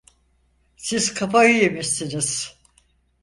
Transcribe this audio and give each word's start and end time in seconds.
Siz 0.77 1.13
kafayı 1.13 1.55
yemişsiniz. 1.63 2.55